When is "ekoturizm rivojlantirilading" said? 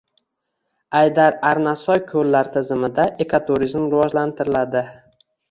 3.27-4.91